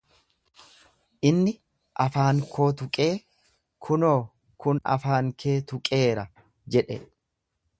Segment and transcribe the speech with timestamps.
[1.29, 1.51] Inni
[2.05, 3.09] afaan koo tuqee,
[3.89, 4.17] kunoo
[4.65, 6.25] kun afaan kee tuqeera
[6.77, 6.99] jedhe.